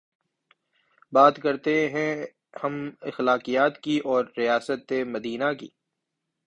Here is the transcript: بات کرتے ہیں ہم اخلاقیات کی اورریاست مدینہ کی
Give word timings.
بات 1.13 1.35
کرتے 1.37 1.75
ہیں 1.89 2.13
ہم 2.63 2.73
اخلاقیات 3.01 3.73
کی 3.81 3.95
اورریاست 4.05 4.93
مدینہ 5.07 5.53
کی 5.59 5.69